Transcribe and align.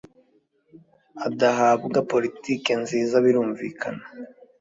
adahabwa 1.27 1.97
politiki 2.11 2.71
nziza 2.81 3.15
birumvikana 3.25 4.03